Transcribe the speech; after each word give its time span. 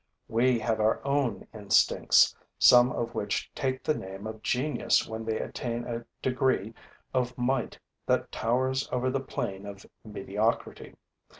We 0.27 0.57
have 0.57 0.79
our 0.79 0.99
own 1.05 1.45
instincts, 1.53 2.35
some 2.57 2.91
of 2.91 3.13
which 3.13 3.51
take 3.53 3.83
the 3.83 3.93
name 3.93 4.25
of 4.25 4.41
genius 4.41 5.07
when 5.07 5.25
they 5.25 5.37
attain 5.37 5.83
a 5.85 6.05
degree 6.23 6.73
of 7.13 7.37
might 7.37 7.77
that 8.07 8.31
towers 8.31 8.89
over 8.91 9.11
the 9.11 9.19
plain 9.19 9.67
of 9.67 9.85
mediocrity. 10.03 10.95